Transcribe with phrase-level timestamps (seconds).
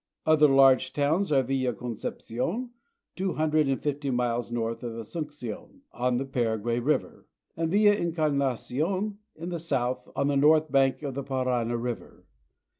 [0.25, 2.71] Other large towns are Villa Concepcion,
[3.15, 9.19] two hundred and fifty miles north of Asuncion, on the Paraguay river, and Villa Encarnacion,
[9.35, 12.25] in the south, on the north bank of the Parana river.